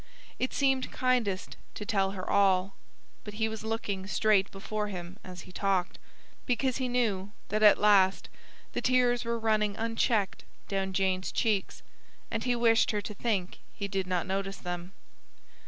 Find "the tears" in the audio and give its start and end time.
8.73-9.23